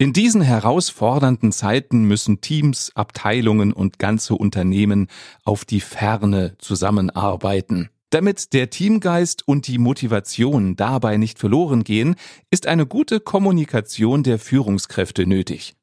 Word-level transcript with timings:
In 0.00 0.14
diesen 0.14 0.40
herausfordernden 0.40 1.52
Zeiten 1.52 2.04
müssen 2.04 2.40
Teams, 2.40 2.90
Abteilungen 2.94 3.70
und 3.70 3.98
ganze 3.98 4.34
Unternehmen 4.34 5.08
auf 5.44 5.66
die 5.66 5.82
Ferne 5.82 6.54
zusammenarbeiten. 6.56 7.90
Damit 8.08 8.54
der 8.54 8.70
Teamgeist 8.70 9.46
und 9.46 9.66
die 9.66 9.76
Motivation 9.76 10.74
dabei 10.74 11.18
nicht 11.18 11.38
verloren 11.38 11.84
gehen, 11.84 12.14
ist 12.50 12.66
eine 12.66 12.86
gute 12.86 13.20
Kommunikation 13.20 14.22
der 14.22 14.38
Führungskräfte 14.38 15.26
nötig. 15.26 15.74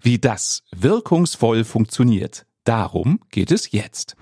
Wie 0.00 0.18
das 0.18 0.62
wirkungsvoll 0.74 1.64
funktioniert, 1.64 2.46
darum 2.64 3.20
geht 3.30 3.50
es 3.50 3.72
jetzt. 3.72 4.16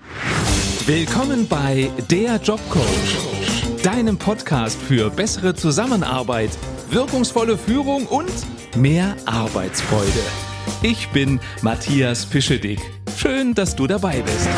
Willkommen 0.85 1.47
bei 1.47 1.89
Der 2.11 2.41
Jobcoach, 2.41 3.83
deinem 3.83 4.17
Podcast 4.17 4.77
für 4.81 5.09
bessere 5.09 5.55
Zusammenarbeit, 5.55 6.49
wirkungsvolle 6.89 7.57
Führung 7.57 8.05
und 8.07 8.33
mehr 8.75 9.15
Arbeitsfreude. 9.25 10.11
Ich 10.81 11.09
bin 11.09 11.39
Matthias 11.61 12.25
Fischedick. 12.25 12.79
Schön, 13.15 13.53
dass 13.53 13.75
du 13.75 13.87
dabei 13.87 14.21
bist. 14.21 14.49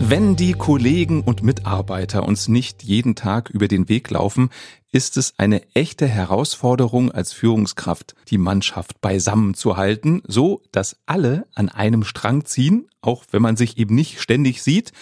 Wenn 0.00 0.34
die 0.34 0.54
Kollegen 0.54 1.20
und 1.22 1.42
Mitarbeiter 1.42 2.26
uns 2.26 2.48
nicht 2.48 2.82
jeden 2.82 3.14
Tag 3.14 3.50
über 3.50 3.68
den 3.68 3.88
Weg 3.88 4.10
laufen, 4.10 4.50
ist 4.90 5.16
es 5.16 5.34
eine 5.38 5.62
echte 5.74 6.08
Herausforderung 6.08 7.12
als 7.12 7.32
Führungskraft, 7.32 8.14
die 8.28 8.38
Mannschaft 8.38 9.00
beisammen 9.00 9.54
zu 9.54 9.76
halten, 9.76 10.22
so 10.26 10.62
dass 10.72 10.96
alle 11.06 11.46
an 11.54 11.68
einem 11.68 12.02
Strang 12.02 12.44
ziehen, 12.44 12.88
auch 13.00 13.24
wenn 13.30 13.42
man 13.42 13.56
sich 13.56 13.78
eben 13.78 13.94
nicht 13.94 14.20
ständig 14.20 14.62
sieht 14.62 14.92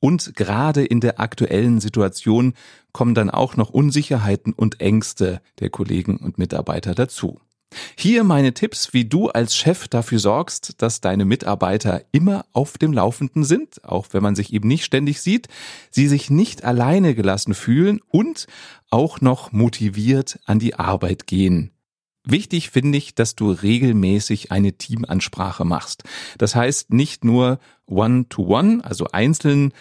und 0.00 0.34
gerade 0.36 0.84
in 0.84 1.00
der 1.00 1.20
aktuellen 1.20 1.80
Situation 1.80 2.54
kommen 2.92 3.14
dann 3.14 3.30
auch 3.30 3.56
noch 3.56 3.70
Unsicherheiten 3.70 4.52
und 4.52 4.80
Ängste 4.80 5.40
der 5.60 5.70
Kollegen 5.70 6.16
und 6.16 6.38
Mitarbeiter 6.38 6.94
dazu. 6.94 7.40
Hier 7.96 8.24
meine 8.24 8.54
Tipps, 8.54 8.94
wie 8.94 9.04
du 9.04 9.28
als 9.28 9.54
Chef 9.54 9.88
dafür 9.88 10.18
sorgst, 10.18 10.80
dass 10.80 11.00
deine 11.00 11.24
Mitarbeiter 11.24 12.02
immer 12.12 12.46
auf 12.52 12.78
dem 12.78 12.92
Laufenden 12.92 13.44
sind, 13.44 13.84
auch 13.84 14.06
wenn 14.12 14.22
man 14.22 14.34
sich 14.34 14.52
eben 14.52 14.68
nicht 14.68 14.84
ständig 14.84 15.20
sieht, 15.20 15.48
sie 15.90 16.08
sich 16.08 16.30
nicht 16.30 16.64
alleine 16.64 17.14
gelassen 17.14 17.54
fühlen 17.54 18.00
und 18.08 18.46
auch 18.90 19.20
noch 19.20 19.52
motiviert 19.52 20.38
an 20.46 20.58
die 20.58 20.76
Arbeit 20.76 21.26
gehen. 21.26 21.72
Wichtig 22.30 22.68
finde 22.68 22.98
ich, 22.98 23.14
dass 23.14 23.36
du 23.36 23.50
regelmäßig 23.50 24.52
eine 24.52 24.74
Teamansprache 24.74 25.64
machst. 25.64 26.04
Das 26.36 26.54
heißt 26.54 26.92
nicht 26.92 27.24
nur 27.24 27.58
One-to-One, 27.86 28.74
-one, 28.74 28.80
also 28.82 29.06
einzelnen 29.12 29.72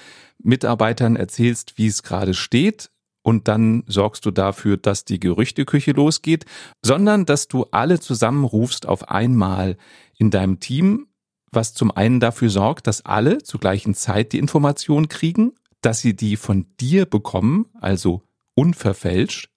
Mitarbeitern 0.42 1.18
erzählst, 1.18 1.78
wie 1.78 1.88
es 1.88 2.04
gerade 2.04 2.34
steht, 2.34 2.90
und 3.22 3.50
dann 3.50 3.84
sorgst 3.88 4.26
du 4.26 4.32
dafür, 4.32 4.78
dass 4.78 5.04
die 5.04 5.20
Gerüchteküche 5.20 5.92
losgeht, 5.92 6.46
sondern 6.82 7.26
dass 7.26 7.50
du 7.50 7.66
alle 7.72 8.00
zusammenrufst 8.00 8.86
auf 8.86 9.10
einmal 9.10 9.76
in 10.18 10.32
deinem 10.32 10.62
Team, 10.62 11.08
was 11.52 11.74
zum 11.74 11.92
einen 11.92 12.22
dafür 12.22 12.50
sorgt, 12.50 12.88
dass 12.88 13.04
alle 13.04 13.40
zur 13.40 13.60
gleichen 13.60 13.94
Zeit 13.94 14.32
die 14.32 14.40
Information 14.40 15.10
kriegen, 15.10 15.52
dass 15.82 16.00
sie 16.00 16.16
die 16.16 16.38
von 16.38 16.68
dir 16.80 17.06
bekommen, 17.06 17.66
also 17.74 18.22
unverfälscht, 18.56 19.50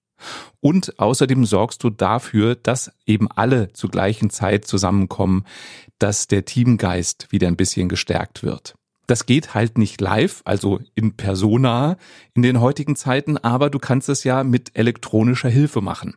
und 0.60 0.98
außerdem 0.98 1.44
sorgst 1.44 1.82
du 1.84 1.90
dafür, 1.90 2.54
dass 2.54 2.92
eben 3.06 3.30
alle 3.30 3.72
zur 3.72 3.90
gleichen 3.90 4.30
Zeit 4.30 4.66
zusammenkommen, 4.66 5.44
dass 5.98 6.26
der 6.26 6.44
Teamgeist 6.44 7.30
wieder 7.30 7.48
ein 7.48 7.56
bisschen 7.56 7.88
gestärkt 7.88 8.42
wird. 8.42 8.74
Das 9.06 9.26
geht 9.26 9.54
halt 9.54 9.76
nicht 9.76 10.00
live, 10.00 10.40
also 10.44 10.80
in 10.94 11.16
persona 11.16 11.96
in 12.34 12.42
den 12.42 12.60
heutigen 12.60 12.94
Zeiten, 12.94 13.38
aber 13.38 13.68
du 13.68 13.78
kannst 13.78 14.08
es 14.08 14.22
ja 14.22 14.44
mit 14.44 14.76
elektronischer 14.78 15.48
Hilfe 15.48 15.80
machen. 15.80 16.16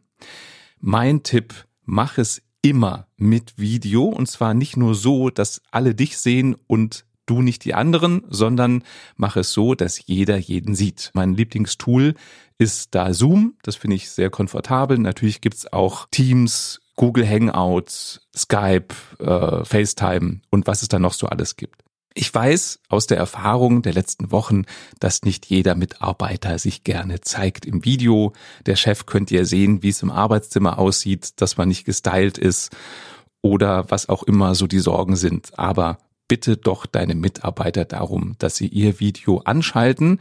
Mein 0.80 1.24
Tipp, 1.24 1.66
mach 1.86 2.18
es 2.18 2.44
immer 2.62 3.08
mit 3.18 3.58
Video 3.58 4.06
und 4.06 4.28
zwar 4.28 4.54
nicht 4.54 4.78
nur 4.78 4.96
so, 4.96 5.30
dass 5.30 5.62
alle 5.72 5.96
dich 5.96 6.18
sehen 6.18 6.56
und 6.68 7.06
du 7.26 7.42
nicht 7.42 7.66
die 7.66 7.74
anderen, 7.74 8.24
sondern 8.30 8.84
mach 9.16 9.36
es 9.36 9.54
so, 9.54 9.76
dass 9.76 10.06
jeder 10.06 10.38
jeden 10.38 10.76
sieht. 10.76 11.12
Mein 11.14 11.36
Lieblingstool 11.36 12.16
ist 12.58 12.96
da 12.96 13.14
Zoom. 13.14 13.56
Das 13.64 13.76
finde 13.76 13.96
ich 13.96 14.10
sehr 14.10 14.30
komfortabel. 14.30 14.98
Natürlich 14.98 15.42
gibt's 15.42 15.72
auch 15.72 16.08
Teams, 16.12 16.80
Google 16.96 17.28
Hangouts, 17.28 18.22
Skype, 18.36 18.94
äh, 19.20 19.66
FaceTime 19.66 20.42
und 20.50 20.68
was 20.68 20.82
es 20.82 20.88
da 20.90 21.00
noch 21.00 21.14
so 21.14 21.28
alles 21.28 21.56
gibt. 21.56 21.84
Ich 22.16 22.32
weiß 22.34 22.80
aus 22.90 23.08
der 23.08 23.18
Erfahrung 23.18 23.82
der 23.82 23.94
letzten 23.94 24.32
Wochen, 24.32 24.66
dass 25.00 25.24
nicht 25.24 25.48
jeder 25.48 25.74
Mitarbeiter 25.74 26.60
sich 26.60 26.84
gerne 26.84 27.22
zeigt 27.22 27.66
im 27.66 27.84
Video. 27.86 28.34
Der 28.68 28.76
Chef 28.76 29.08
könnte 29.08 29.36
ja 29.36 29.46
sehen, 29.46 29.82
wie 29.82 29.90
es 29.90 30.04
im 30.04 30.12
Arbeitszimmer 30.12 30.78
aussieht, 30.78 31.42
dass 31.42 31.58
man 31.58 31.70
nicht 31.70 31.86
gestylt 31.86 32.38
ist 32.38 32.70
oder 33.42 33.90
was 33.90 34.10
auch 34.10 34.22
immer 34.22 34.54
so 34.54 34.68
die 34.68 34.80
Sorgen 34.80 35.16
sind. 35.16 35.58
Aber 35.58 35.98
bitte 36.28 36.58
doch 36.58 36.86
deine 36.86 37.16
Mitarbeiter 37.16 37.86
darum, 37.86 38.36
dass 38.40 38.56
sie 38.56 38.68
ihr 38.68 39.00
Video 39.00 39.40
anschalten, 39.40 40.20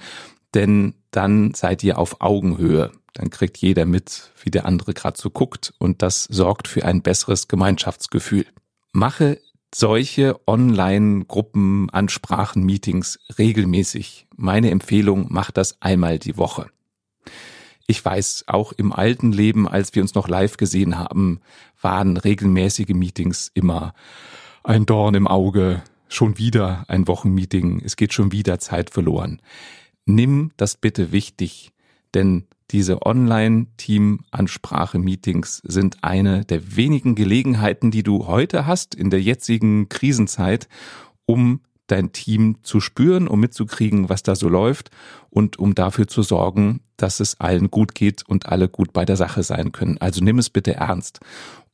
denn 0.55 0.95
dann 1.11 1.55
seid 1.55 1.83
ihr 1.83 1.99
auf 1.99 2.21
Augenhöhe. 2.21 2.93
Dann 3.15 3.31
kriegt 3.31 3.59
jeder 3.59 3.85
mit, 3.85 4.33
wie 4.43 4.51
der 4.51 4.65
andere 4.67 4.95
gerade 4.95 5.19
so 5.19 5.31
guckt 5.31 5.75
und 5.79 6.03
das 6.03 6.25
sorgt 6.25 6.69
für 6.69 6.85
ein 6.85 7.03
besseres 7.03 7.49
Gemeinschaftsgefühl. 7.49 8.47
Mache 8.93 9.39
solche 9.75 10.39
Online-Gruppen, 10.47 11.91
Ansprachen, 11.91 12.65
Meetings 12.65 13.19
regelmäßig. 13.39 14.27
Meine 14.37 14.71
Empfehlung, 14.71 15.27
macht 15.31 15.57
das 15.57 15.81
einmal 15.81 16.19
die 16.19 16.37
Woche. 16.37 16.67
Ich 17.87 18.05
weiß, 18.05 18.45
auch 18.47 18.73
im 18.73 18.93
alten 18.93 19.33
Leben, 19.33 19.67
als 19.69 19.95
wir 19.95 20.03
uns 20.03 20.15
noch 20.15 20.29
live 20.29 20.57
gesehen 20.57 20.99
haben, 20.99 21.41
waren 21.81 22.17
regelmäßige 22.17 22.91
Meetings 22.91 23.51
immer 23.55 23.95
ein 24.65 24.87
Dorn 24.87 25.15
im 25.15 25.27
Auge, 25.27 25.83
schon 26.15 26.39
wieder 26.39 26.85
ein 26.89 27.07
Wochenmeeting, 27.09 27.83
es 27.85 27.97
geht 27.97 28.13
schon 28.13 28.31
wieder 28.33 28.59
Zeit 28.59 28.91
verloren. 28.91 29.41
Nimm 30.05 30.51
das 30.57 30.77
bitte 30.77 31.13
wichtig, 31.13 31.71
denn 32.15 32.49
diese 32.71 33.05
Online-Team-Ansprache-Meetings 33.05 35.63
sind 35.65 36.03
eine 36.03 36.45
der 36.45 36.77
wenigen 36.77 37.15
Gelegenheiten, 37.15 37.91
die 37.91 38.03
du 38.03 38.27
heute 38.27 38.67
hast 38.67 38.95
in 38.95 39.11
der 39.11 39.21
jetzigen 39.21 39.91
Krisenzeit, 39.91 40.69
um 41.27 41.61
dein 41.87 42.13
Team 42.13 42.57
zu 42.63 42.81
spüren, 42.81 43.29
um 43.29 43.41
mitzukriegen, 43.41 44.09
was 44.09 44.23
da 44.23 44.35
so 44.35 44.49
läuft 44.49 44.91
und 45.29 45.59
um 45.59 45.75
dafür 45.75 46.09
zu 46.09 46.23
sorgen, 46.23 46.81
dass 46.97 47.21
es 47.21 47.39
allen 47.41 47.71
gut 47.71 47.95
geht 47.95 48.27
und 48.27 48.47
alle 48.47 48.67
gut 48.69 48.95
bei 48.95 49.05
der 49.05 49.17
Sache 49.17 49.43
sein 49.43 49.73
können. 49.73 49.99
Also 49.99 50.25
nimm 50.25 50.39
es 50.39 50.49
bitte 50.49 50.73
ernst. 50.75 51.21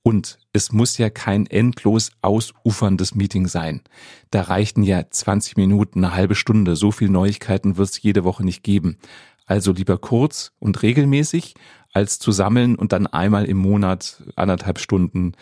Und 0.08 0.38
es 0.54 0.72
muss 0.72 0.96
ja 0.96 1.10
kein 1.10 1.44
endlos 1.44 2.12
ausuferndes 2.22 3.14
Meeting 3.14 3.46
sein. 3.46 3.82
Da 4.30 4.40
reichten 4.40 4.82
ja 4.82 5.02
20 5.10 5.58
Minuten, 5.58 6.02
eine 6.02 6.14
halbe 6.14 6.34
Stunde. 6.34 6.76
So 6.76 6.92
viel 6.92 7.10
Neuigkeiten 7.10 7.76
wird 7.76 7.90
es 7.90 8.00
jede 8.00 8.24
Woche 8.24 8.42
nicht 8.42 8.62
geben. 8.62 8.96
Also 9.44 9.70
lieber 9.70 9.98
kurz 9.98 10.52
und 10.60 10.80
regelmäßig, 10.80 11.56
als 11.92 12.18
zu 12.18 12.32
sammeln 12.32 12.74
und 12.74 12.92
dann 12.92 13.06
einmal 13.06 13.44
im 13.44 13.58
Monat 13.58 14.22
anderthalb 14.34 14.78
Stunden 14.78 15.32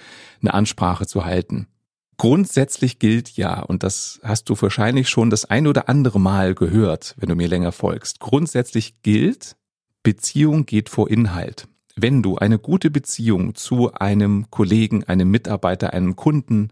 eine 0.40 0.52
Ansprache 0.52 1.06
zu 1.06 1.24
halten. 1.24 1.68
Grundsätzlich 2.16 2.98
gilt 2.98 3.36
ja, 3.36 3.62
und 3.62 3.84
das 3.84 4.18
hast 4.24 4.48
du 4.48 4.60
wahrscheinlich 4.60 5.08
schon 5.08 5.30
das 5.30 5.44
ein 5.44 5.68
oder 5.68 5.88
andere 5.88 6.18
Mal 6.18 6.56
gehört, 6.56 7.14
wenn 7.18 7.28
du 7.28 7.36
mir 7.36 7.46
länger 7.46 7.70
folgst. 7.70 8.18
Grundsätzlich 8.18 9.00
gilt, 9.02 9.54
Beziehung 10.02 10.66
geht 10.66 10.88
vor 10.88 11.08
Inhalt. 11.08 11.68
Wenn 11.98 12.22
du 12.22 12.36
eine 12.36 12.58
gute 12.58 12.90
Beziehung 12.90 13.54
zu 13.54 13.94
einem 13.94 14.50
Kollegen, 14.50 15.04
einem 15.04 15.30
Mitarbeiter, 15.30 15.94
einem 15.94 16.14
Kunden 16.14 16.68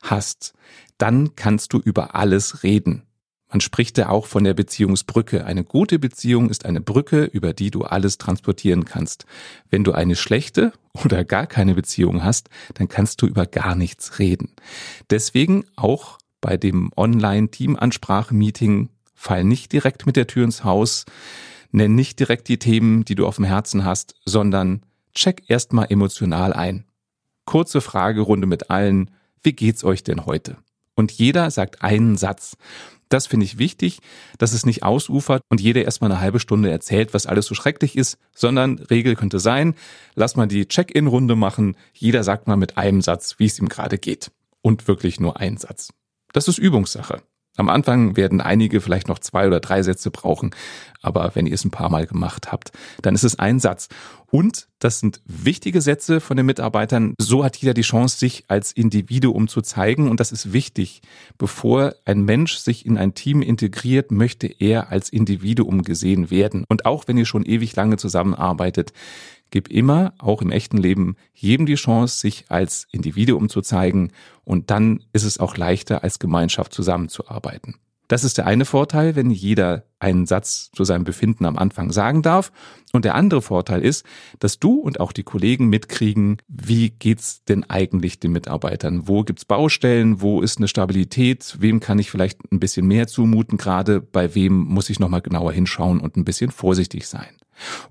hast, 0.00 0.54
dann 0.96 1.34
kannst 1.34 1.72
du 1.72 1.78
über 1.78 2.14
alles 2.14 2.62
reden. 2.62 3.02
Man 3.48 3.60
spricht 3.60 3.98
ja 3.98 4.10
auch 4.10 4.26
von 4.26 4.44
der 4.44 4.54
Beziehungsbrücke. 4.54 5.44
Eine 5.44 5.64
gute 5.64 5.98
Beziehung 5.98 6.50
ist 6.50 6.66
eine 6.66 6.80
Brücke, 6.80 7.24
über 7.24 7.52
die 7.52 7.72
du 7.72 7.82
alles 7.82 8.16
transportieren 8.16 8.84
kannst. 8.84 9.26
Wenn 9.70 9.82
du 9.82 9.90
eine 9.90 10.14
schlechte 10.14 10.72
oder 11.04 11.24
gar 11.24 11.48
keine 11.48 11.74
Beziehung 11.74 12.22
hast, 12.22 12.48
dann 12.74 12.86
kannst 12.86 13.22
du 13.22 13.26
über 13.26 13.46
gar 13.46 13.74
nichts 13.74 14.20
reden. 14.20 14.50
Deswegen 15.10 15.64
auch 15.74 16.18
bei 16.40 16.56
dem 16.56 16.92
Online-Team-Ansprache-Meeting 16.96 18.90
fall 19.16 19.42
nicht 19.42 19.72
direkt 19.72 20.06
mit 20.06 20.14
der 20.14 20.28
Tür 20.28 20.44
ins 20.44 20.62
Haus, 20.62 21.06
nenn 21.72 21.94
nicht 21.94 22.18
direkt 22.18 22.48
die 22.48 22.58
Themen, 22.58 23.04
die 23.04 23.14
du 23.14 23.26
auf 23.26 23.36
dem 23.36 23.44
Herzen 23.44 23.84
hast, 23.84 24.14
sondern 24.24 24.82
check 25.14 25.44
erstmal 25.48 25.86
emotional 25.90 26.52
ein. 26.52 26.84
Kurze 27.44 27.80
Fragerunde 27.80 28.46
mit 28.46 28.70
allen. 28.70 29.10
Wie 29.42 29.52
geht's 29.52 29.84
euch 29.84 30.02
denn 30.04 30.26
heute? 30.26 30.56
Und 30.94 31.12
jeder 31.12 31.50
sagt 31.50 31.82
einen 31.82 32.16
Satz. 32.16 32.56
Das 33.08 33.26
finde 33.26 33.44
ich 33.44 33.58
wichtig, 33.58 33.98
dass 34.38 34.52
es 34.52 34.64
nicht 34.64 34.84
ausufert 34.84 35.42
und 35.48 35.60
jeder 35.60 35.84
erstmal 35.84 36.12
eine 36.12 36.20
halbe 36.20 36.38
Stunde 36.38 36.70
erzählt, 36.70 37.12
was 37.12 37.26
alles 37.26 37.46
so 37.46 37.56
schrecklich 37.56 37.96
ist, 37.96 38.18
sondern 38.34 38.78
Regel 38.78 39.16
könnte 39.16 39.40
sein, 39.40 39.74
lass 40.14 40.36
mal 40.36 40.46
die 40.46 40.68
Check-in-Runde 40.68 41.34
machen, 41.34 41.76
jeder 41.92 42.22
sagt 42.22 42.46
mal 42.46 42.56
mit 42.56 42.78
einem 42.78 43.02
Satz, 43.02 43.36
wie 43.38 43.46
es 43.46 43.58
ihm 43.58 43.68
gerade 43.68 43.98
geht. 43.98 44.30
Und 44.62 44.86
wirklich 44.86 45.18
nur 45.18 45.38
einen 45.38 45.56
Satz. 45.56 45.92
Das 46.32 46.46
ist 46.46 46.58
Übungssache. 46.58 47.22
Am 47.56 47.68
Anfang 47.68 48.16
werden 48.16 48.40
einige 48.40 48.80
vielleicht 48.80 49.08
noch 49.08 49.18
zwei 49.18 49.46
oder 49.46 49.60
drei 49.60 49.82
Sätze 49.82 50.10
brauchen, 50.10 50.54
aber 51.02 51.32
wenn 51.34 51.46
ihr 51.46 51.54
es 51.54 51.64
ein 51.64 51.70
paar 51.70 51.90
Mal 51.90 52.06
gemacht 52.06 52.52
habt, 52.52 52.72
dann 53.02 53.14
ist 53.14 53.24
es 53.24 53.38
ein 53.38 53.58
Satz. 53.58 53.88
Und 54.30 54.68
das 54.78 55.00
sind 55.00 55.20
wichtige 55.24 55.80
Sätze 55.80 56.20
von 56.20 56.36
den 56.36 56.46
Mitarbeitern. 56.46 57.14
So 57.18 57.44
hat 57.44 57.56
jeder 57.56 57.74
die 57.74 57.82
Chance, 57.82 58.16
sich 58.16 58.44
als 58.48 58.70
Individuum 58.70 59.48
zu 59.48 59.60
zeigen. 59.60 60.08
Und 60.08 60.20
das 60.20 60.30
ist 60.30 60.52
wichtig. 60.52 61.02
Bevor 61.36 61.94
ein 62.04 62.24
Mensch 62.24 62.56
sich 62.56 62.86
in 62.86 62.96
ein 62.96 63.14
Team 63.14 63.42
integriert, 63.42 64.12
möchte 64.12 64.46
er 64.46 64.90
als 64.90 65.08
Individuum 65.08 65.82
gesehen 65.82 66.30
werden. 66.30 66.64
Und 66.68 66.86
auch 66.86 67.08
wenn 67.08 67.18
ihr 67.18 67.26
schon 67.26 67.44
ewig 67.44 67.74
lange 67.74 67.96
zusammenarbeitet, 67.96 68.92
Gib 69.50 69.68
immer, 69.68 70.14
auch 70.18 70.42
im 70.42 70.52
echten 70.52 70.76
Leben, 70.76 71.16
jedem 71.34 71.66
die 71.66 71.74
Chance, 71.74 72.18
sich 72.18 72.44
als 72.48 72.86
Individuum 72.92 73.48
zu 73.48 73.62
zeigen 73.62 74.12
und 74.44 74.70
dann 74.70 75.04
ist 75.12 75.24
es 75.24 75.38
auch 75.38 75.56
leichter, 75.56 76.04
als 76.04 76.20
Gemeinschaft 76.20 76.72
zusammenzuarbeiten. 76.72 77.74
Das 78.10 78.24
ist 78.24 78.38
der 78.38 78.46
eine 78.48 78.64
Vorteil, 78.64 79.14
wenn 79.14 79.30
jeder 79.30 79.84
einen 80.00 80.26
Satz 80.26 80.72
zu 80.74 80.82
seinem 80.82 81.04
Befinden 81.04 81.44
am 81.44 81.56
Anfang 81.56 81.92
sagen 81.92 82.22
darf. 82.22 82.50
Und 82.92 83.04
der 83.04 83.14
andere 83.14 83.40
Vorteil 83.40 83.84
ist, 83.84 84.04
dass 84.40 84.58
du 84.58 84.80
und 84.80 84.98
auch 84.98 85.12
die 85.12 85.22
Kollegen 85.22 85.68
mitkriegen, 85.68 86.38
wie 86.48 86.90
geht's 86.90 87.44
denn 87.44 87.62
eigentlich 87.70 88.18
den 88.18 88.32
Mitarbeitern? 88.32 89.06
Wo 89.06 89.22
gibt's 89.22 89.44
Baustellen? 89.44 90.20
Wo 90.20 90.42
ist 90.42 90.58
eine 90.58 90.66
Stabilität? 90.66 91.58
Wem 91.60 91.78
kann 91.78 92.00
ich 92.00 92.10
vielleicht 92.10 92.40
ein 92.50 92.58
bisschen 92.58 92.84
mehr 92.88 93.06
zumuten 93.06 93.58
gerade? 93.58 94.00
Bei 94.00 94.34
wem 94.34 94.54
muss 94.54 94.90
ich 94.90 94.98
nochmal 94.98 95.22
genauer 95.22 95.52
hinschauen 95.52 96.00
und 96.00 96.16
ein 96.16 96.24
bisschen 96.24 96.50
vorsichtig 96.50 97.06
sein? 97.06 97.36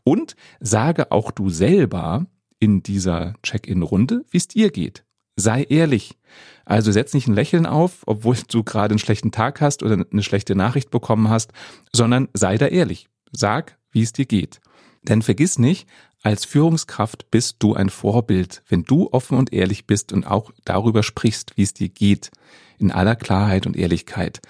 Und 0.03 0.35
sage 0.59 1.13
auch 1.13 1.31
du 1.31 1.49
selber 1.49 2.25
in 2.59 2.83
dieser 2.83 3.35
Check-in-Runde, 3.41 4.25
wie 4.31 4.37
es 4.37 4.49
dir 4.49 4.69
geht. 4.69 5.05
Sei 5.39 5.63
ehrlich. 5.63 6.17
Also 6.65 6.91
setz 6.91 7.13
nicht 7.13 7.27
ein 7.27 7.33
Lächeln 7.33 7.65
auf, 7.65 8.03
obwohl 8.05 8.35
du 8.49 8.63
gerade 8.63 8.91
einen 8.91 8.99
schlechten 8.99 9.31
Tag 9.31 9.61
hast 9.61 9.83
oder 9.83 10.05
eine 10.11 10.23
schlechte 10.23 10.53
Nachricht 10.53 10.91
bekommen 10.91 11.29
hast, 11.29 11.51
sondern 11.93 12.27
sei 12.33 12.57
da 12.57 12.67
ehrlich. 12.67 13.07
Sag, 13.31 13.77
wie 13.91 14.01
es 14.01 14.11
dir 14.11 14.25
geht. 14.25 14.59
Denn 15.03 15.21
vergiss 15.21 15.57
nicht, 15.57 15.87
als 16.21 16.43
Führungskraft 16.43 17.31
bist 17.31 17.57
du 17.59 17.73
ein 17.73 17.89
Vorbild, 17.89 18.61
wenn 18.67 18.83
du 18.83 19.09
offen 19.11 19.37
und 19.37 19.53
ehrlich 19.53 19.87
bist 19.87 20.11
und 20.11 20.27
auch 20.27 20.51
darüber 20.65 21.01
sprichst, 21.01 21.55
wie 21.55 21.63
es 21.63 21.73
dir 21.73 21.87
geht, 21.87 22.31
in 22.77 22.91
aller 22.91 23.15
Klarheit 23.15 23.65
und 23.65 23.77
Ehrlichkeit. 23.77 24.41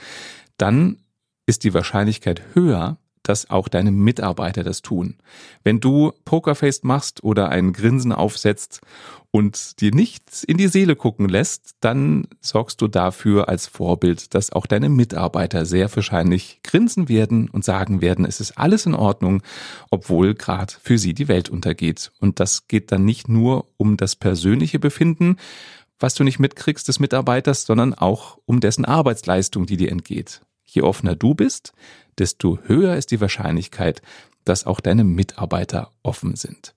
Dann 0.57 0.97
ist 1.45 1.63
die 1.63 1.73
Wahrscheinlichkeit 1.75 2.41
höher, 2.55 2.97
dass 3.29 3.51
auch 3.51 3.67
deine 3.67 3.91
Mitarbeiter 3.91 4.63
das 4.63 4.81
tun. 4.81 5.17
Wenn 5.63 5.79
du 5.79 6.13
Pokerface 6.25 6.83
machst 6.83 7.23
oder 7.23 7.49
ein 7.49 7.73
Grinsen 7.73 8.11
aufsetzt 8.11 8.81
und 9.29 9.79
dir 9.81 9.93
nichts 9.93 10.43
in 10.43 10.57
die 10.57 10.67
Seele 10.67 10.95
gucken 10.95 11.29
lässt, 11.29 11.75
dann 11.79 12.25
sorgst 12.41 12.81
du 12.81 12.87
dafür 12.87 13.47
als 13.47 13.67
Vorbild, 13.67 14.33
dass 14.33 14.51
auch 14.51 14.65
deine 14.65 14.89
Mitarbeiter 14.89 15.67
sehr 15.67 15.95
wahrscheinlich 15.95 16.61
grinsen 16.63 17.07
werden 17.07 17.49
und 17.49 17.63
sagen 17.63 18.01
werden, 18.01 18.25
es 18.25 18.39
ist 18.39 18.57
alles 18.57 18.87
in 18.87 18.95
Ordnung, 18.95 19.43
obwohl 19.91 20.33
gerade 20.33 20.73
für 20.81 20.97
sie 20.97 21.13
die 21.13 21.27
Welt 21.27 21.49
untergeht. 21.49 22.11
Und 22.19 22.39
das 22.39 22.67
geht 22.67 22.91
dann 22.91 23.05
nicht 23.05 23.29
nur 23.29 23.67
um 23.77 23.95
das 23.95 24.15
persönliche 24.15 24.79
Befinden, 24.79 25.37
was 25.99 26.15
du 26.15 26.23
nicht 26.23 26.39
mitkriegst 26.39 26.87
des 26.87 26.99
Mitarbeiters, 26.99 27.65
sondern 27.65 27.93
auch 27.93 28.39
um 28.45 28.59
dessen 28.59 28.85
Arbeitsleistung, 28.85 29.67
die 29.67 29.77
dir 29.77 29.91
entgeht. 29.91 30.41
Je 30.69 30.81
offener 30.81 31.15
du 31.15 31.33
bist, 31.33 31.73
desto 32.17 32.59
höher 32.65 32.95
ist 32.95 33.11
die 33.11 33.21
Wahrscheinlichkeit, 33.21 34.01
dass 34.45 34.65
auch 34.65 34.79
deine 34.79 35.03
Mitarbeiter 35.03 35.91
offen 36.03 36.35
sind. 36.35 36.75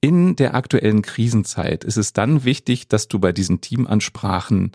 In 0.00 0.34
der 0.34 0.54
aktuellen 0.54 1.02
Krisenzeit 1.02 1.84
ist 1.84 1.96
es 1.96 2.12
dann 2.12 2.44
wichtig, 2.44 2.88
dass 2.88 3.06
du 3.06 3.18
bei 3.18 3.32
diesen 3.32 3.60
Teamansprachen 3.60 4.72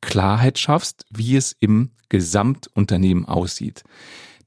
Klarheit 0.00 0.58
schaffst, 0.58 1.04
wie 1.10 1.36
es 1.36 1.56
im 1.58 1.90
Gesamtunternehmen 2.08 3.24
aussieht. 3.24 3.82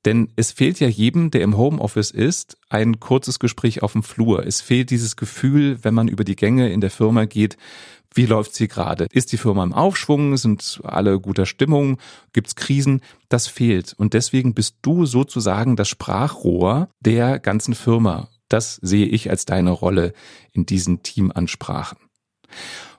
Denn 0.05 0.31
es 0.35 0.51
fehlt 0.51 0.79
ja 0.79 0.87
jedem, 0.87 1.29
der 1.29 1.41
im 1.41 1.57
Homeoffice 1.57 2.11
ist, 2.11 2.57
ein 2.69 2.99
kurzes 2.99 3.39
Gespräch 3.39 3.83
auf 3.83 3.91
dem 3.91 4.03
Flur. 4.03 4.45
Es 4.47 4.61
fehlt 4.61 4.89
dieses 4.89 5.15
Gefühl, 5.15 5.83
wenn 5.83 5.93
man 5.93 6.07
über 6.07 6.23
die 6.23 6.35
Gänge 6.35 6.71
in 6.71 6.81
der 6.81 6.89
Firma 6.89 7.25
geht, 7.25 7.57
wie 8.13 8.25
läuft 8.25 8.53
sie 8.53 8.67
gerade? 8.67 9.07
Ist 9.11 9.31
die 9.31 9.37
Firma 9.37 9.63
im 9.63 9.73
Aufschwung? 9.73 10.35
Sind 10.35 10.81
alle 10.83 11.19
guter 11.19 11.45
Stimmung? 11.45 11.97
Gibt's 12.33 12.55
Krisen? 12.55 13.01
Das 13.29 13.47
fehlt. 13.47 13.93
Und 13.93 14.13
deswegen 14.13 14.53
bist 14.53 14.75
du 14.81 15.05
sozusagen 15.05 15.75
das 15.75 15.87
Sprachrohr 15.87 16.89
der 16.99 17.39
ganzen 17.39 17.73
Firma. 17.73 18.27
Das 18.49 18.75
sehe 18.75 19.05
ich 19.05 19.29
als 19.29 19.45
deine 19.45 19.71
Rolle 19.71 20.13
in 20.51 20.65
diesen 20.65 21.03
Teamansprachen. 21.03 21.97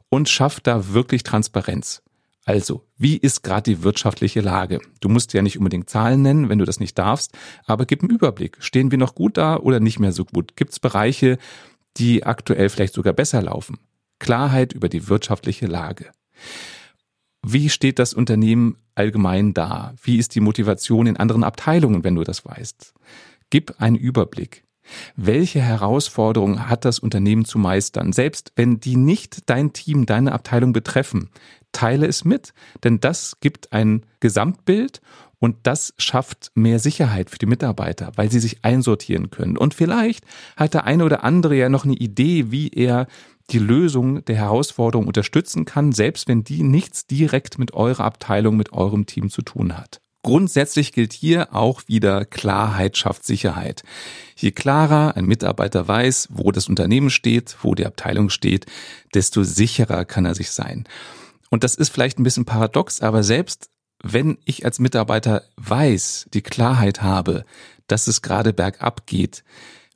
Und 0.08 0.30
schaff 0.30 0.60
da 0.60 0.94
wirklich 0.94 1.24
Transparenz. 1.24 2.02
Also, 2.44 2.86
wie 2.96 3.16
ist 3.16 3.42
gerade 3.42 3.70
die 3.70 3.82
wirtschaftliche 3.82 4.40
Lage? 4.40 4.80
Du 5.00 5.08
musst 5.08 5.32
ja 5.32 5.42
nicht 5.42 5.58
unbedingt 5.58 5.90
Zahlen 5.90 6.22
nennen, 6.22 6.48
wenn 6.48 6.58
du 6.58 6.64
das 6.64 6.80
nicht 6.80 6.98
darfst, 6.98 7.32
aber 7.66 7.86
gib 7.86 8.02
einen 8.02 8.10
Überblick. 8.10 8.56
Stehen 8.60 8.90
wir 8.90 8.98
noch 8.98 9.14
gut 9.14 9.36
da 9.36 9.56
oder 9.56 9.78
nicht 9.78 10.00
mehr 10.00 10.12
so 10.12 10.24
gut? 10.24 10.56
Gibt 10.56 10.72
es 10.72 10.80
Bereiche, 10.80 11.38
die 11.98 12.24
aktuell 12.24 12.68
vielleicht 12.68 12.94
sogar 12.94 13.12
besser 13.12 13.42
laufen? 13.42 13.78
Klarheit 14.22 14.72
über 14.72 14.88
die 14.88 15.08
wirtschaftliche 15.08 15.66
Lage. 15.66 16.12
Wie 17.44 17.68
steht 17.70 17.98
das 17.98 18.14
Unternehmen 18.14 18.76
allgemein 18.94 19.52
da? 19.52 19.94
Wie 20.00 20.16
ist 20.16 20.36
die 20.36 20.40
Motivation 20.40 21.08
in 21.08 21.16
anderen 21.16 21.42
Abteilungen, 21.42 22.04
wenn 22.04 22.14
du 22.14 22.22
das 22.22 22.46
weißt? 22.46 22.94
Gib 23.50 23.80
einen 23.80 23.96
Überblick. 23.96 24.62
Welche 25.16 25.60
Herausforderungen 25.60 26.68
hat 26.68 26.84
das 26.84 27.00
Unternehmen 27.00 27.44
zu 27.44 27.58
meistern? 27.58 28.12
Selbst 28.12 28.52
wenn 28.54 28.78
die 28.78 28.96
nicht 28.96 29.50
dein 29.50 29.72
Team, 29.72 30.06
deine 30.06 30.32
Abteilung 30.32 30.72
betreffen, 30.72 31.30
teile 31.72 32.06
es 32.06 32.24
mit, 32.24 32.54
denn 32.84 33.00
das 33.00 33.38
gibt 33.40 33.72
ein 33.72 34.06
Gesamtbild 34.20 35.00
und 35.42 35.56
das 35.64 35.92
schafft 35.98 36.52
mehr 36.54 36.78
Sicherheit 36.78 37.28
für 37.28 37.38
die 37.38 37.46
Mitarbeiter, 37.46 38.12
weil 38.14 38.30
sie 38.30 38.38
sich 38.38 38.64
einsortieren 38.64 39.30
können. 39.30 39.56
Und 39.56 39.74
vielleicht 39.74 40.24
hat 40.56 40.74
der 40.74 40.84
eine 40.84 41.04
oder 41.04 41.24
andere 41.24 41.56
ja 41.56 41.68
noch 41.68 41.84
eine 41.84 41.96
Idee, 41.96 42.52
wie 42.52 42.68
er 42.68 43.08
die 43.52 43.58
Lösung 43.58 44.24
der 44.24 44.36
Herausforderung 44.36 45.06
unterstützen 45.06 45.64
kann, 45.64 45.92
selbst 45.92 46.28
wenn 46.28 46.44
die 46.44 46.62
nichts 46.62 47.06
direkt 47.06 47.58
mit 47.58 47.74
eurer 47.74 48.04
Abteilung, 48.04 48.56
mit 48.56 48.72
eurem 48.72 49.06
Team 49.06 49.30
zu 49.30 49.42
tun 49.42 49.76
hat. 49.76 50.00
Grundsätzlich 50.22 50.92
gilt 50.92 51.12
hier 51.12 51.52
auch 51.52 51.82
wieder 51.88 52.24
Klarheit 52.24 52.96
schafft 52.96 53.24
Sicherheit. 53.24 53.82
Je 54.36 54.52
klarer 54.52 55.16
ein 55.16 55.24
Mitarbeiter 55.24 55.88
weiß, 55.88 56.28
wo 56.30 56.52
das 56.52 56.68
Unternehmen 56.68 57.10
steht, 57.10 57.56
wo 57.62 57.74
die 57.74 57.86
Abteilung 57.86 58.30
steht, 58.30 58.66
desto 59.14 59.42
sicherer 59.42 60.04
kann 60.04 60.24
er 60.24 60.36
sich 60.36 60.52
sein. 60.52 60.86
Und 61.50 61.64
das 61.64 61.74
ist 61.74 61.88
vielleicht 61.88 62.20
ein 62.20 62.22
bisschen 62.22 62.44
paradox, 62.44 63.00
aber 63.00 63.24
selbst 63.24 63.68
wenn 64.02 64.38
ich 64.44 64.64
als 64.64 64.78
Mitarbeiter 64.78 65.42
weiß, 65.56 66.28
die 66.32 66.42
Klarheit 66.42 67.02
habe, 67.02 67.44
dass 67.88 68.06
es 68.06 68.22
gerade 68.22 68.52
bergab 68.52 69.06
geht, 69.06 69.42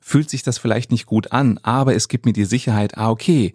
fühlt 0.01 0.29
sich 0.29 0.43
das 0.43 0.57
vielleicht 0.57 0.91
nicht 0.91 1.05
gut 1.05 1.31
an, 1.31 1.59
aber 1.63 1.95
es 1.95 2.07
gibt 2.07 2.25
mir 2.25 2.33
die 2.33 2.45
Sicherheit, 2.45 2.97
ah 2.97 3.09
okay, 3.09 3.53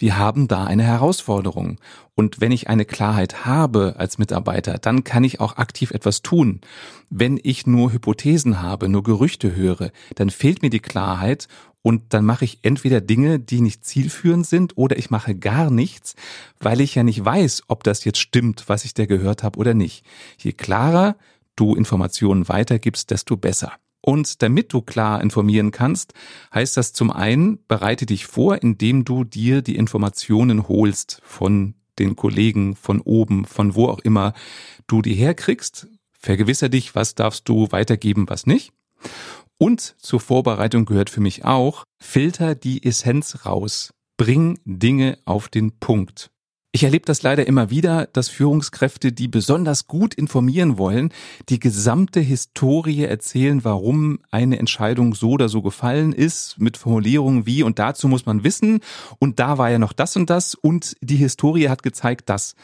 wir 0.00 0.16
haben 0.16 0.48
da 0.48 0.64
eine 0.64 0.82
Herausforderung. 0.82 1.78
Und 2.14 2.40
wenn 2.40 2.52
ich 2.52 2.70
eine 2.70 2.86
Klarheit 2.86 3.44
habe 3.44 3.96
als 3.98 4.16
Mitarbeiter, 4.16 4.78
dann 4.78 5.04
kann 5.04 5.24
ich 5.24 5.40
auch 5.40 5.58
aktiv 5.58 5.90
etwas 5.90 6.22
tun. 6.22 6.62
Wenn 7.10 7.38
ich 7.42 7.66
nur 7.66 7.92
Hypothesen 7.92 8.62
habe, 8.62 8.88
nur 8.88 9.02
Gerüchte 9.02 9.54
höre, 9.54 9.90
dann 10.14 10.30
fehlt 10.30 10.62
mir 10.62 10.70
die 10.70 10.80
Klarheit 10.80 11.48
und 11.82 12.14
dann 12.14 12.24
mache 12.24 12.46
ich 12.46 12.60
entweder 12.62 13.02
Dinge, 13.02 13.38
die 13.38 13.60
nicht 13.60 13.84
zielführend 13.84 14.46
sind, 14.46 14.76
oder 14.76 14.98
ich 14.98 15.10
mache 15.10 15.34
gar 15.34 15.70
nichts, 15.70 16.14
weil 16.60 16.80
ich 16.80 16.94
ja 16.94 17.02
nicht 17.02 17.22
weiß, 17.22 17.64
ob 17.68 17.84
das 17.84 18.04
jetzt 18.04 18.18
stimmt, 18.18 18.64
was 18.68 18.84
ich 18.84 18.94
da 18.94 19.06
gehört 19.06 19.42
habe 19.42 19.58
oder 19.58 19.74
nicht. 19.74 20.04
Je 20.38 20.52
klarer 20.52 21.16
du 21.56 21.74
Informationen 21.74 22.48
weitergibst, 22.48 23.10
desto 23.10 23.36
besser. 23.36 23.72
Und 24.02 24.42
damit 24.42 24.72
du 24.72 24.80
klar 24.80 25.20
informieren 25.22 25.72
kannst, 25.72 26.14
heißt 26.54 26.76
das 26.76 26.92
zum 26.92 27.10
einen, 27.10 27.58
bereite 27.66 28.06
dich 28.06 28.26
vor, 28.26 28.62
indem 28.62 29.04
du 29.04 29.24
dir 29.24 29.62
die 29.62 29.76
Informationen 29.76 30.68
holst 30.68 31.20
von 31.22 31.74
den 31.98 32.16
Kollegen, 32.16 32.76
von 32.76 33.00
oben, 33.00 33.44
von 33.44 33.74
wo 33.74 33.86
auch 33.88 33.98
immer 34.00 34.32
du 34.86 35.02
die 35.02 35.14
herkriegst. 35.14 35.88
Vergewisser 36.12 36.68
dich, 36.68 36.94
was 36.94 37.14
darfst 37.14 37.48
du 37.48 37.70
weitergeben, 37.72 38.28
was 38.28 38.46
nicht. 38.46 38.72
Und 39.58 39.80
zur 39.98 40.20
Vorbereitung 40.20 40.86
gehört 40.86 41.10
für 41.10 41.20
mich 41.20 41.44
auch, 41.44 41.84
filter 42.00 42.54
die 42.54 42.82
Essenz 42.82 43.44
raus. 43.44 43.92
Bring 44.16 44.58
Dinge 44.64 45.18
auf 45.26 45.48
den 45.48 45.78
Punkt. 45.78 46.30
Ich 46.72 46.84
erlebe 46.84 47.04
das 47.04 47.22
leider 47.22 47.48
immer 47.48 47.70
wieder, 47.70 48.06
dass 48.06 48.28
Führungskräfte, 48.28 49.10
die 49.10 49.26
besonders 49.26 49.88
gut 49.88 50.14
informieren 50.14 50.78
wollen, 50.78 51.12
die 51.48 51.58
gesamte 51.58 52.20
Historie 52.20 53.02
erzählen, 53.04 53.64
warum 53.64 54.20
eine 54.30 54.60
Entscheidung 54.60 55.16
so 55.16 55.30
oder 55.30 55.48
so 55.48 55.62
gefallen 55.62 56.12
ist, 56.12 56.60
mit 56.60 56.76
Formulierungen 56.76 57.44
wie 57.44 57.64
und 57.64 57.80
dazu 57.80 58.06
muss 58.06 58.24
man 58.24 58.44
wissen 58.44 58.80
und 59.18 59.40
da 59.40 59.58
war 59.58 59.68
ja 59.68 59.80
noch 59.80 59.92
das 59.92 60.14
und 60.14 60.30
das 60.30 60.54
und 60.54 60.96
die 61.00 61.16
Historie 61.16 61.68
hat 61.68 61.82
gezeigt 61.82 62.28
das. 62.28 62.54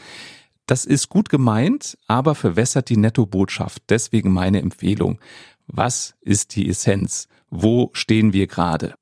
Das 0.67 0.85
ist 0.85 1.09
gut 1.09 1.29
gemeint, 1.29 1.99
aber 2.07 2.37
verwässert 2.37 2.89
die 2.89 2.97
Nettobotschaft. 2.97 3.83
Deswegen 3.89 4.33
meine 4.33 4.61
Empfehlung. 4.61 5.19
Was 5.67 6.15
ist 6.21 6.55
die 6.55 6.69
Essenz? 6.69 7.27
Wo 7.51 7.91
stehen 7.93 8.33
wir 8.33 8.47
gerade? 8.47 8.95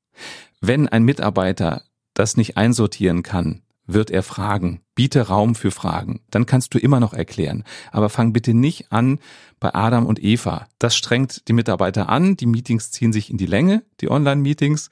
Wenn 0.61 0.87
ein 0.87 1.03
Mitarbeiter 1.03 1.83
das 2.15 2.37
nicht 2.37 2.57
einsortieren 2.57 3.21
kann, 3.21 3.61
wird 3.87 4.11
er 4.11 4.23
fragen 4.23 4.81
Biete 4.95 5.27
Raum 5.27 5.55
für 5.55 5.71
Fragen. 5.71 6.21
Dann 6.31 6.45
kannst 6.45 6.73
du 6.73 6.79
immer 6.79 7.01
noch 7.01 7.13
erklären. 7.13 7.65
Aber 7.91 8.09
fang 8.09 8.31
bitte 8.31 8.53
nicht 8.53 8.93
an 8.93 9.19
bei 9.59 9.75
Adam 9.75 10.05
und 10.05 10.23
Eva. 10.23 10.67
Das 10.79 10.95
strengt 10.95 11.47
die 11.49 11.53
Mitarbeiter 11.53 12.07
an. 12.07 12.37
Die 12.37 12.45
Meetings 12.45 12.91
ziehen 12.91 13.11
sich 13.11 13.29
in 13.29 13.37
die 13.37 13.45
Länge, 13.45 13.83
die 13.99 14.09
Online-Meetings. 14.09 14.89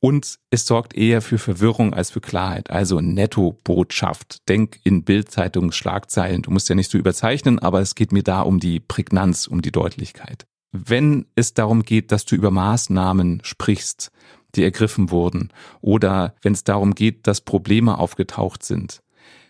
Und 0.00 0.38
es 0.50 0.66
sorgt 0.66 0.96
eher 0.96 1.20
für 1.20 1.36
Verwirrung 1.36 1.92
als 1.92 2.10
für 2.10 2.22
Klarheit. 2.22 2.70
Also 2.70 3.00
Netto-Botschaft. 3.00 4.48
Denk 4.48 4.80
in 4.84 5.04
Bildzeitungsschlagzeilen. 5.04 6.42
Du 6.42 6.50
musst 6.50 6.70
ja 6.70 6.74
nicht 6.74 6.90
so 6.90 6.96
überzeichnen, 6.96 7.58
aber 7.58 7.80
es 7.80 7.94
geht 7.94 8.12
mir 8.12 8.22
da 8.22 8.40
um 8.40 8.58
die 8.58 8.80
Prägnanz, 8.80 9.46
um 9.46 9.60
die 9.60 9.72
Deutlichkeit. 9.72 10.46
Wenn 10.72 11.26
es 11.34 11.54
darum 11.54 11.82
geht, 11.82 12.10
dass 12.10 12.24
du 12.24 12.36
über 12.36 12.50
Maßnahmen 12.50 13.40
sprichst, 13.42 14.10
die 14.56 14.64
ergriffen 14.64 15.10
wurden, 15.10 15.50
oder 15.80 16.34
wenn 16.42 16.52
es 16.52 16.64
darum 16.64 16.94
geht, 16.94 17.26
dass 17.26 17.40
Probleme 17.40 17.98
aufgetaucht 17.98 18.64
sind, 18.64 19.02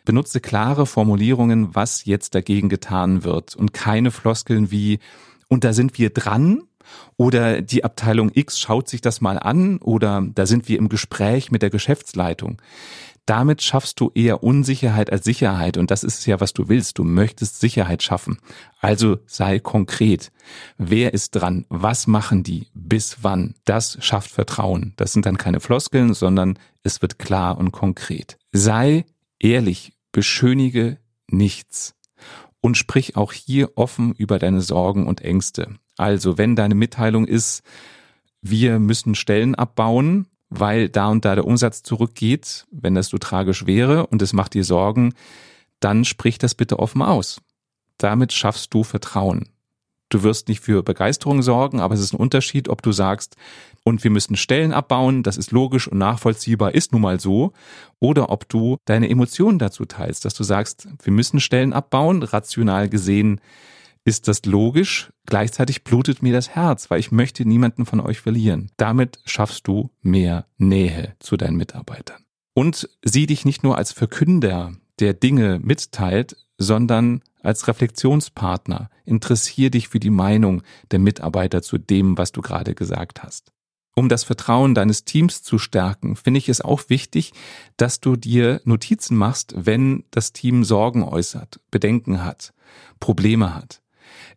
benutze 0.05 0.41
klare 0.41 0.87
Formulierungen, 0.87 1.75
was 1.75 2.05
jetzt 2.05 2.35
dagegen 2.35 2.69
getan 2.69 3.25
wird 3.25 3.57
und 3.57 3.73
keine 3.73 4.11
Floskeln 4.11 4.71
wie 4.71 4.99
und 5.49 5.65
da 5.65 5.73
sind 5.73 5.99
wir 5.99 6.11
dran 6.11 6.63
oder 7.16 7.62
die 7.62 7.85
Abteilung 7.85 8.31
X 8.35 8.59
schaut 8.59 8.88
sich 8.88 9.00
das 9.00 9.21
mal 9.21 9.38
an 9.38 9.78
oder 9.78 10.25
da 10.35 10.47
sind 10.47 10.69
wir 10.69 10.78
im 10.78 10.88
Gespräch 10.88 11.50
mit 11.50 11.62
der 11.62 11.71
Geschäftsleitung. 11.71 12.61
Damit 13.26 13.61
schaffst 13.61 13.99
du 13.99 14.12
eher 14.14 14.45
Unsicherheit 14.45 15.11
als 15.11 15.25
Sicherheit 15.25 15.78
und 15.78 15.90
das 15.90 16.05
ist 16.05 16.25
ja, 16.26 16.40
was 16.40 16.52
du 16.52 16.69
willst. 16.69 16.99
Du 16.99 17.02
möchtest 17.02 17.59
Sicherheit 17.59 18.05
schaffen. 18.05 18.38
Also 18.81 19.19
sei 19.26 19.59
konkret. 19.59 20.31
Wer 20.78 21.12
ist 21.12 21.33
dran? 21.33 21.66
Was 21.69 22.07
machen 22.07 22.45
die? 22.45 22.69
Bis 22.73 23.19
wann? 23.23 23.57
Das 23.64 23.99
schafft 24.00 24.31
Vertrauen. 24.31 24.93
Das 24.95 25.12
sind 25.12 25.26
dann 25.26 25.38
keine 25.38 25.59
Floskeln, 25.59 26.14
sondern 26.14 26.57
es 26.85 27.02
wird 27.02 27.19
klar 27.19 27.59
und 27.59 27.73
konkret. 27.73 28.38
Sei 28.52 29.05
ehrlich, 29.40 29.93
beschönige 30.12 30.99
nichts 31.26 31.97
und 32.61 32.76
sprich 32.76 33.16
auch 33.16 33.33
hier 33.33 33.73
offen 33.76 34.12
über 34.12 34.38
deine 34.38 34.61
Sorgen 34.61 35.07
und 35.07 35.21
Ängste. 35.21 35.76
Also 35.97 36.38
wenn 36.38 36.57
deine 36.57 36.75
Mitteilung 36.75 37.26
ist, 37.26 37.62
wir 38.43 38.79
müssen 38.79 39.15
Stellen 39.15 39.55
abbauen, 39.55 40.26
weil 40.49 40.88
da 40.88 41.09
und 41.09 41.25
da 41.25 41.35
der 41.35 41.47
Umsatz 41.47 41.83
zurückgeht, 41.83 42.67
wenn 42.71 42.95
das 42.95 43.09
so 43.09 43.19
tragisch 43.19 43.67
wäre 43.67 44.07
und 44.07 44.23
es 44.23 44.33
macht 44.33 44.55
dir 44.55 44.65
Sorgen, 44.65 45.15
dann 45.81 46.05
sprich 46.05 46.38
das 46.38 46.55
bitte 46.55 46.79
offen 46.79 47.03
aus. 47.03 47.41
Damit 47.99 48.33
schaffst 48.33 48.73
du 48.73 48.85
Vertrauen. 48.85 49.49
Du 50.09 50.23
wirst 50.23 50.49
nicht 50.49 50.61
für 50.61 50.85
Begeisterung 50.85 51.43
sorgen, 51.43 51.81
aber 51.81 51.95
es 51.95 52.00
ist 52.00 52.12
ein 52.12 52.21
Unterschied, 52.21 52.69
ob 52.69 52.81
du 52.81 52.93
sagst, 52.93 53.37
und 53.83 54.05
wir 54.05 54.11
müssen 54.11 54.37
Stellen 54.37 54.73
abbauen, 54.73 55.23
das 55.23 55.37
ist 55.37 55.50
logisch 55.50 55.88
und 55.88 55.99
nachvollziehbar, 55.99 56.75
ist 56.75 56.93
nun 56.93 57.03
mal 57.03 57.19
so, 57.19 57.53
oder 57.99 58.31
ob 58.31 58.49
du 58.49 58.76
deine 58.85 59.09
Emotionen 59.09 59.59
dazu 59.59 59.85
teilst, 59.85 60.25
dass 60.25 60.35
du 60.35 60.45
sagst, 60.45 60.88
wir 61.03 61.12
müssen 61.12 61.41
Stellen 61.41 61.73
abbauen, 61.73 62.23
rational 62.23 62.88
gesehen 62.88 63.41
ist 64.07 64.29
das 64.29 64.47
logisch. 64.47 65.11
Gleichzeitig 65.27 65.83
blutet 65.83 66.23
mir 66.23 66.33
das 66.33 66.51
Herz, 66.51 66.91
weil 66.91 67.01
ich 67.01 67.11
möchte 67.11 67.45
niemanden 67.45 67.85
von 67.87 68.01
euch 68.01 68.21
verlieren. 68.21 68.71
Damit 68.77 69.19
schaffst 69.25 69.67
du 69.67 69.91
mehr 70.01 70.47
Nähe 70.59 71.17
zu 71.19 71.37
deinen 71.37 71.57
Mitarbeitern. 71.57 72.25
Und 72.55 72.89
sieh 73.05 73.27
dich 73.27 73.45
nicht 73.45 73.65
nur 73.65 73.77
als 73.77 73.93
Verkünder, 73.93 74.73
der 75.01 75.13
Dinge 75.13 75.59
mitteilt, 75.61 76.37
sondern 76.57 77.23
als 77.43 77.67
Reflexionspartner. 77.67 78.91
Interessier 79.05 79.71
dich 79.71 79.89
für 79.89 80.01
die 80.01 80.11
Meinung 80.11 80.63
der 80.93 81.01
Mitarbeiter 81.01 81.61
zu 81.61 81.77
dem, 81.77 82.17
was 82.17 82.31
du 82.31 82.43
gerade 82.43 82.77
gesagt 82.77 83.25
hast. 83.25 83.53
Um 83.97 84.09
das 84.09 84.23
Vertrauen 84.25 84.75
deines 84.75 85.05
Teams 85.05 85.43
zu 85.43 85.59
stärken, 85.59 86.15
finde 86.15 86.39
ich 86.39 86.49
es 86.49 86.61
auch 86.61 86.83
wichtig, 86.89 87.33
dass 87.77 87.99
du 87.99 88.15
dir 88.15 88.61
Notizen 88.65 89.17
machst, 89.17 89.55
wenn 89.57 90.05
das 90.13 90.33
Team 90.33 90.65
Sorgen 90.65 91.03
äußert, 91.03 91.61
Bedenken 91.71 92.23
hat, 92.23 92.53
Probleme 93.01 93.55
hat. 93.55 93.83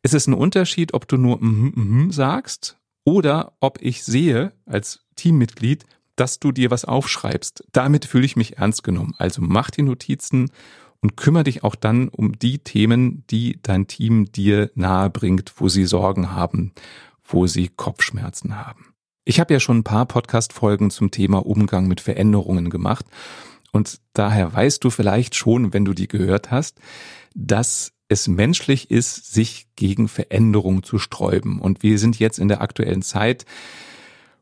Es 0.01 0.13
ist 0.13 0.27
ein 0.27 0.33
Unterschied, 0.33 0.93
ob 0.93 1.07
du 1.07 1.17
nur 1.17 1.37
mm, 1.41 1.73
mm, 1.75 2.11
sagst 2.11 2.77
oder 3.03 3.53
ob 3.59 3.81
ich 3.81 4.03
sehe 4.03 4.53
als 4.65 5.05
Teammitglied, 5.15 5.85
dass 6.15 6.39
du 6.39 6.51
dir 6.51 6.71
was 6.71 6.85
aufschreibst. 6.85 7.63
Damit 7.71 8.05
fühle 8.05 8.25
ich 8.25 8.35
mich 8.35 8.57
ernst 8.57 8.83
genommen. 8.83 9.15
Also 9.17 9.41
mach 9.41 9.71
die 9.71 9.81
Notizen 9.81 10.51
und 11.01 11.15
kümmere 11.15 11.45
dich 11.45 11.63
auch 11.63 11.75
dann 11.75 12.09
um 12.09 12.37
die 12.37 12.59
Themen, 12.59 13.23
die 13.29 13.59
dein 13.61 13.87
Team 13.87 14.31
dir 14.31 14.69
nahe 14.75 15.09
bringt, 15.09 15.53
wo 15.57 15.69
sie 15.69 15.85
Sorgen 15.85 16.31
haben, 16.31 16.73
wo 17.23 17.47
sie 17.47 17.69
Kopfschmerzen 17.69 18.57
haben. 18.57 18.93
Ich 19.23 19.39
habe 19.39 19.53
ja 19.53 19.59
schon 19.59 19.79
ein 19.79 19.83
paar 19.83 20.05
Podcast-Folgen 20.05 20.89
zum 20.89 21.11
Thema 21.11 21.45
Umgang 21.45 21.87
mit 21.87 22.01
Veränderungen 22.01 22.69
gemacht 22.69 23.05
und 23.71 24.01
daher 24.13 24.51
weißt 24.53 24.83
du 24.83 24.89
vielleicht 24.89 25.35
schon, 25.35 25.73
wenn 25.73 25.85
du 25.85 25.93
die 25.93 26.07
gehört 26.07 26.51
hast, 26.51 26.79
dass 27.35 27.93
es 28.09 28.27
menschlich 28.27 28.91
ist, 28.91 29.33
sich 29.33 29.67
gegen 29.75 30.07
Veränderung 30.07 30.83
zu 30.83 30.97
sträuben. 30.97 31.61
Und 31.61 31.83
wir 31.83 31.97
sind 31.99 32.19
jetzt 32.19 32.39
in 32.39 32.47
der 32.47 32.61
aktuellen 32.61 33.03
Zeit 33.03 33.45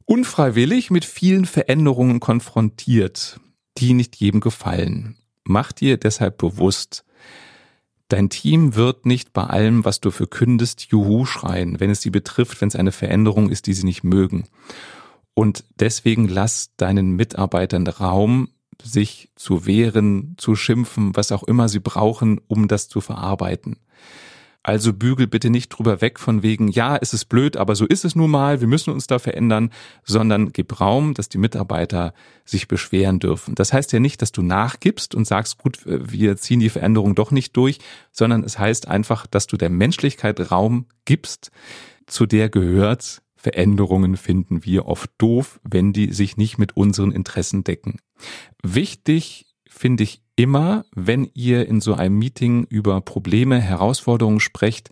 unfreiwillig 0.05 0.89
mit 0.89 1.05
vielen 1.05 1.45
Veränderungen 1.45 2.19
konfrontiert, 2.19 3.39
die 3.77 3.93
nicht 3.93 4.15
jedem 4.15 4.39
gefallen. 4.39 5.17
Mach 5.43 5.73
dir 5.73 5.97
deshalb 5.97 6.37
bewusst, 6.37 7.03
dein 8.07 8.29
Team 8.29 8.75
wird 8.75 9.05
nicht 9.05 9.33
bei 9.33 9.43
allem, 9.43 9.83
was 9.83 9.99
du 9.99 10.11
verkündest, 10.11 10.87
Juhu 10.89 11.25
schreien, 11.25 11.79
wenn 11.81 11.89
es 11.89 12.01
sie 12.01 12.09
betrifft, 12.09 12.61
wenn 12.61 12.69
es 12.69 12.75
eine 12.75 12.93
Veränderung 12.93 13.49
ist, 13.49 13.67
die 13.67 13.73
sie 13.73 13.85
nicht 13.85 14.03
mögen. 14.03 14.45
Und 15.33 15.65
deswegen 15.77 16.27
lass 16.29 16.71
deinen 16.77 17.11
Mitarbeitern 17.11 17.85
Raum, 17.85 18.49
sich 18.83 19.29
zu 19.35 19.65
wehren, 19.65 20.35
zu 20.37 20.55
schimpfen, 20.55 21.15
was 21.15 21.31
auch 21.31 21.43
immer 21.43 21.69
sie 21.69 21.79
brauchen, 21.79 22.39
um 22.47 22.67
das 22.67 22.87
zu 22.89 23.01
verarbeiten. 23.01 23.77
Also 24.67 24.91
bügel 24.91 25.27
bitte 25.27 25.49
nicht 25.49 25.69
drüber 25.69 26.01
weg 26.01 26.19
von 26.19 26.43
wegen, 26.43 26.67
ja, 26.67 26.97
es 26.97 27.13
ist 27.13 27.29
blöd, 27.29 27.55
aber 27.55 27.73
so 27.73 27.85
ist 27.85 28.03
es 28.03 28.17
nun 28.17 28.29
mal, 28.29 28.59
wir 28.59 28.67
müssen 28.67 28.91
uns 28.91 29.07
da 29.07 29.17
verändern, 29.17 29.71
sondern 30.03 30.51
gib 30.51 30.81
Raum, 30.81 31.13
dass 31.13 31.29
die 31.29 31.37
Mitarbeiter 31.37 32.13
sich 32.43 32.67
beschweren 32.67 33.19
dürfen. 33.19 33.55
Das 33.55 33.71
heißt 33.71 33.93
ja 33.93 34.01
nicht, 34.01 34.21
dass 34.21 34.33
du 34.33 34.41
nachgibst 34.41 35.15
und 35.15 35.25
sagst, 35.25 35.57
gut, 35.57 35.79
wir 35.85 36.35
ziehen 36.35 36.59
die 36.59 36.67
Veränderung 36.67 37.15
doch 37.15 37.31
nicht 37.31 37.55
durch, 37.55 37.79
sondern 38.11 38.43
es 38.43 38.59
heißt 38.59 38.89
einfach, 38.89 39.25
dass 39.25 39.47
du 39.47 39.55
der 39.55 39.69
Menschlichkeit 39.69 40.51
Raum 40.51 40.87
gibst, 41.05 41.51
zu 42.05 42.25
der 42.25 42.49
gehört, 42.49 43.21
Veränderungen 43.47 44.17
finden 44.17 44.65
wir 44.65 44.87
oft 44.87 45.09
doof, 45.17 45.61
wenn 45.63 45.93
die 45.93 46.11
sich 46.11 46.35
nicht 46.35 46.57
mit 46.57 46.75
unseren 46.75 47.13
Interessen 47.13 47.63
decken. 47.63 48.01
Wichtig 48.61 49.45
finde 49.69 50.03
ich 50.03 50.21
immer, 50.35 50.83
wenn 50.93 51.29
ihr 51.33 51.65
in 51.65 51.79
so 51.79 51.93
einem 51.93 52.19
Meeting 52.19 52.65
über 52.65 52.99
Probleme, 52.99 53.61
Herausforderungen 53.61 54.41
sprecht, 54.41 54.89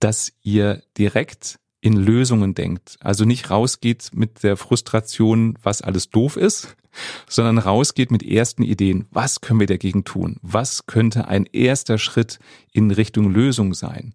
dass 0.00 0.32
ihr 0.42 0.82
direkt 0.98 1.60
in 1.80 1.92
Lösungen 1.92 2.54
denkt. 2.54 2.96
Also 2.98 3.24
nicht 3.24 3.50
rausgeht 3.50 4.10
mit 4.12 4.42
der 4.42 4.56
Frustration, 4.56 5.56
was 5.62 5.80
alles 5.80 6.10
doof 6.10 6.36
ist, 6.36 6.76
sondern 7.28 7.58
rausgeht 7.58 8.10
mit 8.10 8.24
ersten 8.24 8.64
Ideen. 8.64 9.06
Was 9.12 9.42
können 9.42 9.60
wir 9.60 9.68
dagegen 9.68 10.02
tun? 10.02 10.38
Was 10.42 10.86
könnte 10.86 11.28
ein 11.28 11.46
erster 11.46 11.98
Schritt 11.98 12.40
in 12.72 12.90
Richtung 12.90 13.30
Lösung 13.30 13.74
sein? 13.74 14.14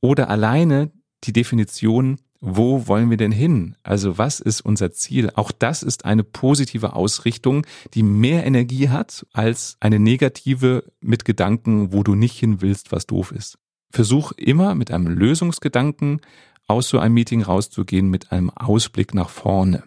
Oder 0.00 0.30
alleine 0.30 0.90
die 1.24 1.34
Definition, 1.34 2.18
wo 2.40 2.86
wollen 2.86 3.10
wir 3.10 3.18
denn 3.18 3.32
hin? 3.32 3.76
Also 3.82 4.16
was 4.16 4.40
ist 4.40 4.62
unser 4.62 4.92
Ziel? 4.92 5.30
Auch 5.34 5.52
das 5.52 5.82
ist 5.82 6.04
eine 6.04 6.24
positive 6.24 6.94
Ausrichtung, 6.94 7.66
die 7.94 8.02
mehr 8.02 8.46
Energie 8.46 8.88
hat 8.88 9.26
als 9.32 9.76
eine 9.80 9.98
negative 9.98 10.84
mit 11.00 11.24
Gedanken, 11.24 11.92
wo 11.92 12.02
du 12.02 12.14
nicht 12.14 12.38
hin 12.38 12.62
willst, 12.62 12.92
was 12.92 13.06
doof 13.06 13.32
ist. 13.32 13.58
Versuch 13.90 14.32
immer 14.32 14.74
mit 14.74 14.90
einem 14.90 15.08
Lösungsgedanken 15.08 16.20
aus 16.66 16.88
so 16.88 16.98
einem 16.98 17.14
Meeting 17.14 17.42
rauszugehen 17.42 18.08
mit 18.08 18.32
einem 18.32 18.50
Ausblick 18.50 19.12
nach 19.12 19.28
vorne. 19.28 19.82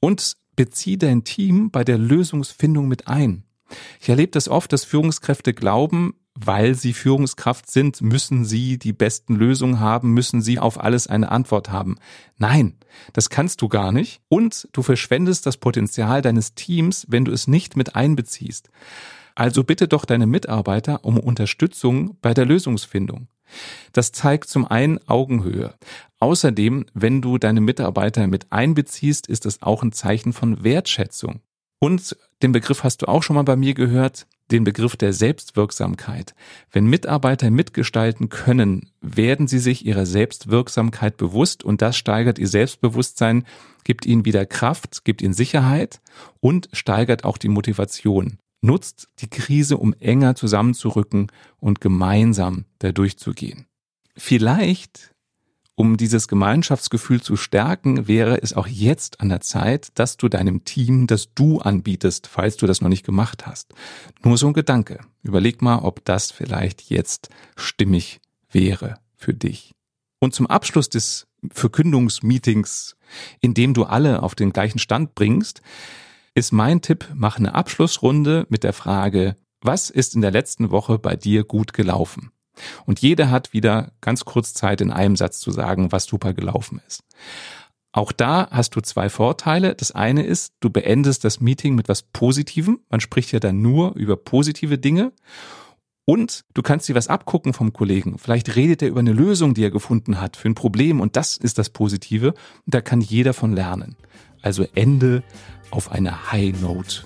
Und 0.00 0.36
bezieh 0.56 0.98
dein 0.98 1.24
Team 1.24 1.70
bei 1.70 1.84
der 1.84 1.96
Lösungsfindung 1.96 2.88
mit 2.88 3.06
ein. 3.06 3.44
Ich 4.00 4.08
erlebe 4.08 4.32
das 4.32 4.48
oft, 4.48 4.72
dass 4.72 4.84
Führungskräfte 4.84 5.54
glauben, 5.54 6.14
weil 6.46 6.74
sie 6.74 6.92
Führungskraft 6.92 7.70
sind, 7.70 8.00
müssen 8.00 8.44
sie 8.44 8.78
die 8.78 8.92
besten 8.92 9.34
Lösungen 9.34 9.80
haben, 9.80 10.12
müssen 10.12 10.42
sie 10.42 10.58
auf 10.58 10.80
alles 10.80 11.06
eine 11.06 11.30
Antwort 11.30 11.70
haben. 11.70 11.96
Nein, 12.38 12.74
das 13.12 13.30
kannst 13.30 13.62
du 13.62 13.68
gar 13.68 13.92
nicht. 13.92 14.20
Und 14.28 14.68
du 14.72 14.82
verschwendest 14.82 15.46
das 15.46 15.56
Potenzial 15.56 16.22
deines 16.22 16.54
Teams, 16.54 17.06
wenn 17.08 17.24
du 17.24 17.32
es 17.32 17.46
nicht 17.46 17.76
mit 17.76 17.96
einbeziehst. 17.96 18.70
Also 19.34 19.64
bitte 19.64 19.88
doch 19.88 20.04
deine 20.04 20.26
Mitarbeiter 20.26 21.04
um 21.04 21.18
Unterstützung 21.18 22.16
bei 22.20 22.34
der 22.34 22.44
Lösungsfindung. 22.44 23.28
Das 23.92 24.12
zeigt 24.12 24.48
zum 24.48 24.66
einen 24.66 24.98
Augenhöhe. 25.08 25.74
Außerdem, 26.18 26.86
wenn 26.94 27.20
du 27.20 27.38
deine 27.38 27.60
Mitarbeiter 27.60 28.26
mit 28.26 28.52
einbeziehst, 28.52 29.26
ist 29.26 29.46
es 29.46 29.62
auch 29.62 29.82
ein 29.82 29.92
Zeichen 29.92 30.32
von 30.32 30.64
Wertschätzung. 30.64 31.40
Und 31.78 32.16
den 32.42 32.52
Begriff 32.52 32.84
hast 32.84 33.02
du 33.02 33.08
auch 33.08 33.22
schon 33.22 33.34
mal 33.34 33.42
bei 33.42 33.56
mir 33.56 33.74
gehört, 33.74 34.26
den 34.52 34.64
Begriff 34.64 34.96
der 34.96 35.12
Selbstwirksamkeit. 35.12 36.34
Wenn 36.70 36.86
Mitarbeiter 36.86 37.50
mitgestalten 37.50 38.28
können, 38.28 38.90
werden 39.00 39.48
sie 39.48 39.58
sich 39.58 39.84
ihrer 39.84 40.06
Selbstwirksamkeit 40.06 41.16
bewusst 41.16 41.64
und 41.64 41.82
das 41.82 41.96
steigert 41.96 42.38
ihr 42.38 42.48
Selbstbewusstsein, 42.48 43.44
gibt 43.84 44.06
ihnen 44.06 44.24
wieder 44.24 44.46
Kraft, 44.46 45.04
gibt 45.04 45.22
ihnen 45.22 45.34
Sicherheit 45.34 46.00
und 46.40 46.68
steigert 46.72 47.24
auch 47.24 47.38
die 47.38 47.48
Motivation. 47.48 48.38
nutzt 48.64 49.08
die 49.18 49.28
Krise, 49.28 49.76
um 49.76 49.92
enger 49.98 50.36
zusammenzurücken 50.36 51.32
und 51.58 51.80
gemeinsam 51.80 52.64
da 52.78 52.92
durchzugehen. 52.92 53.66
Vielleicht 54.16 55.11
um 55.74 55.96
dieses 55.96 56.28
Gemeinschaftsgefühl 56.28 57.22
zu 57.22 57.36
stärken, 57.36 58.06
wäre 58.06 58.42
es 58.42 58.52
auch 58.52 58.66
jetzt 58.66 59.20
an 59.20 59.30
der 59.30 59.40
Zeit, 59.40 59.90
dass 59.94 60.16
du 60.16 60.28
deinem 60.28 60.64
Team 60.64 61.06
das 61.06 61.34
Du 61.34 61.60
anbietest, 61.60 62.26
falls 62.26 62.56
du 62.56 62.66
das 62.66 62.80
noch 62.80 62.90
nicht 62.90 63.06
gemacht 63.06 63.46
hast. 63.46 63.74
Nur 64.22 64.36
so 64.36 64.48
ein 64.48 64.52
Gedanke. 64.52 65.00
Überleg 65.22 65.62
mal, 65.62 65.78
ob 65.78 66.04
das 66.04 66.30
vielleicht 66.30 66.90
jetzt 66.90 67.30
stimmig 67.56 68.20
wäre 68.50 68.98
für 69.16 69.32
dich. 69.32 69.72
Und 70.20 70.34
zum 70.34 70.46
Abschluss 70.46 70.88
des 70.88 71.26
Verkündungsmeetings, 71.50 72.96
in 73.40 73.54
dem 73.54 73.74
du 73.74 73.84
alle 73.84 74.22
auf 74.22 74.34
den 74.34 74.52
gleichen 74.52 74.78
Stand 74.78 75.14
bringst, 75.14 75.62
ist 76.34 76.52
mein 76.52 76.80
Tipp, 76.82 77.08
mach 77.14 77.38
eine 77.38 77.54
Abschlussrunde 77.54 78.46
mit 78.48 78.62
der 78.62 78.72
Frage, 78.72 79.36
was 79.60 79.90
ist 79.90 80.14
in 80.14 80.20
der 80.20 80.30
letzten 80.30 80.70
Woche 80.70 80.98
bei 80.98 81.16
dir 81.16 81.44
gut 81.44 81.72
gelaufen? 81.72 82.30
Und 82.86 83.00
jeder 83.00 83.30
hat 83.30 83.52
wieder 83.52 83.92
ganz 84.00 84.24
kurz 84.24 84.54
Zeit, 84.54 84.80
in 84.80 84.90
einem 84.90 85.16
Satz 85.16 85.40
zu 85.40 85.50
sagen, 85.50 85.92
was 85.92 86.04
super 86.04 86.34
gelaufen 86.34 86.80
ist. 86.86 87.02
Auch 87.92 88.10
da 88.10 88.48
hast 88.50 88.74
du 88.74 88.80
zwei 88.80 89.10
Vorteile. 89.10 89.74
Das 89.74 89.92
eine 89.92 90.24
ist, 90.24 90.54
du 90.60 90.70
beendest 90.70 91.24
das 91.24 91.40
Meeting 91.40 91.74
mit 91.74 91.88
was 91.88 92.02
Positivem. 92.02 92.80
Man 92.88 93.00
spricht 93.00 93.32
ja 93.32 93.38
dann 93.40 93.60
nur 93.60 93.94
über 93.94 94.16
positive 94.16 94.78
Dinge. 94.78 95.12
Und 96.04 96.44
du 96.54 96.62
kannst 96.62 96.88
dir 96.88 96.94
was 96.94 97.08
abgucken 97.08 97.52
vom 97.52 97.72
Kollegen. 97.72 98.18
Vielleicht 98.18 98.56
redet 98.56 98.82
er 98.82 98.88
über 98.88 99.00
eine 99.00 99.12
Lösung, 99.12 99.54
die 99.54 99.64
er 99.64 99.70
gefunden 99.70 100.20
hat 100.20 100.36
für 100.36 100.48
ein 100.48 100.54
Problem. 100.54 101.00
Und 101.00 101.16
das 101.16 101.36
ist 101.36 101.58
das 101.58 101.68
Positive. 101.68 102.28
Und 102.30 102.74
da 102.74 102.80
kann 102.80 103.00
jeder 103.00 103.34
von 103.34 103.52
lernen. 103.52 103.96
Also 104.40 104.66
Ende 104.74 105.22
auf 105.70 105.92
einer 105.92 106.32
High 106.32 106.60
Note. 106.60 107.04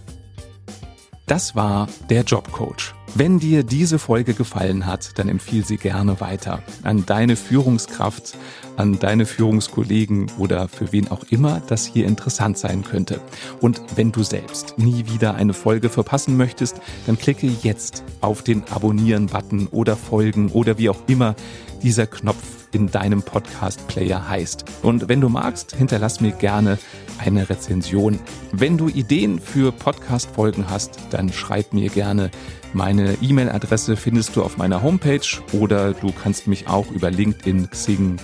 Das 1.27 1.57
war 1.57 1.89
der 2.09 2.23
Jobcoach. 2.23 2.95
Wenn 3.15 3.39
dir 3.39 3.63
diese 3.63 3.99
Folge 3.99 4.35
gefallen 4.35 4.87
hat, 4.87 5.19
dann 5.19 5.29
empfiehl 5.29 5.65
sie 5.65 5.77
gerne 5.77 6.21
weiter 6.21 6.63
an 6.83 7.07
deine 7.07 7.37
Führungskraft, 7.37 8.37
an 8.77 8.99
deine 8.99 9.25
Führungskollegen 9.25 10.31
oder 10.39 10.69
für 10.69 10.93
wen 10.93 11.11
auch 11.11 11.25
immer 11.31 11.63
das 11.67 11.87
hier 11.87 12.07
interessant 12.07 12.59
sein 12.59 12.85
könnte. 12.85 13.21
Und 13.61 13.81
wenn 13.97 14.13
du 14.13 14.23
selbst 14.23 14.79
nie 14.79 15.07
wieder 15.07 15.35
eine 15.35 15.55
Folge 15.55 15.89
verpassen 15.89 16.37
möchtest, 16.37 16.81
dann 17.07 17.17
klicke 17.17 17.51
jetzt 17.63 18.05
auf 18.21 18.43
den 18.43 18.65
Abonnieren-Button 18.69 19.69
oder 19.69 19.97
Folgen 19.97 20.51
oder 20.51 20.77
wie 20.77 20.91
auch 20.91 21.01
immer 21.07 21.37
dieser 21.83 22.07
Knopf 22.07 22.43
in 22.73 22.91
deinem 22.91 23.23
Podcast-Player 23.23 24.29
heißt. 24.29 24.65
Und 24.83 25.09
wenn 25.09 25.21
du 25.21 25.29
magst, 25.29 25.75
hinterlass 25.75 26.21
mir 26.21 26.33
gerne 26.33 26.79
eine 27.19 27.49
Rezension. 27.49 28.19
Wenn 28.53 28.77
du 28.77 28.89
Ideen 28.89 29.41
für 29.41 29.73
Podcast-Folgen 29.73 30.69
hast, 30.69 30.99
dann 31.11 31.33
schreib 31.33 31.73
mir 31.73 31.89
gerne. 31.89 32.31
Meine 32.73 33.17
E-Mail-Adresse 33.21 33.97
findest 33.97 34.37
du 34.37 34.43
auf 34.43 34.57
meiner 34.57 34.83
Homepage 34.83 35.21
oder 35.53 35.95
du 35.95 36.13
kannst 36.13 36.47
mich 36.47 36.69
auch 36.69 36.91
über 36.91 37.11
LinkedIn, 37.11 37.71
Xing, 37.71 38.17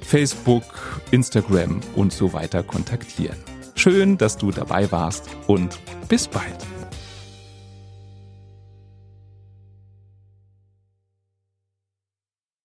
Facebook, 0.00 0.64
Instagram 1.10 1.80
und 1.94 2.12
so 2.12 2.32
weiter 2.32 2.62
kontaktieren. 2.62 3.36
Schön, 3.74 4.18
dass 4.18 4.36
du 4.36 4.50
dabei 4.50 4.90
warst 4.90 5.28
und 5.46 5.78
bis 6.08 6.28
bald. 6.28 6.69